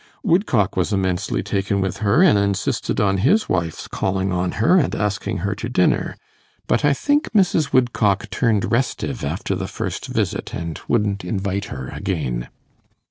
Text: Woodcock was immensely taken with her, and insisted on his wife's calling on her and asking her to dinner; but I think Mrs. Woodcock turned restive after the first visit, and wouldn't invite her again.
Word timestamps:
Woodcock 0.23 0.75
was 0.75 0.91
immensely 0.91 1.43
taken 1.43 1.79
with 1.79 1.97
her, 1.97 2.23
and 2.23 2.35
insisted 2.35 2.99
on 2.99 3.17
his 3.19 3.47
wife's 3.47 3.87
calling 3.87 4.31
on 4.31 4.53
her 4.53 4.77
and 4.79 4.95
asking 4.95 5.37
her 5.45 5.53
to 5.53 5.69
dinner; 5.69 6.17
but 6.65 6.83
I 6.83 6.91
think 6.91 7.31
Mrs. 7.33 7.71
Woodcock 7.71 8.27
turned 8.31 8.71
restive 8.71 9.23
after 9.23 9.53
the 9.53 9.67
first 9.67 10.07
visit, 10.07 10.55
and 10.55 10.81
wouldn't 10.87 11.23
invite 11.23 11.65
her 11.65 11.89
again. 11.89 12.47